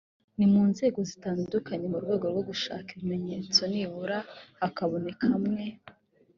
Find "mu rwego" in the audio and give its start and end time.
1.93-2.25